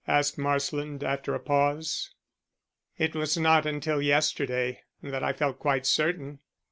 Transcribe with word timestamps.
asked 0.07 0.35
Marsland, 0.35 1.03
after 1.03 1.35
a 1.35 1.39
pause. 1.39 2.09
"It 2.97 3.13
was 3.15 3.37
not 3.37 3.67
until 3.67 4.01
yesterday 4.01 4.81
that 5.03 5.21
I 5.23 5.31
felt 5.31 5.59
quite 5.59 5.85
certain. 5.85 6.39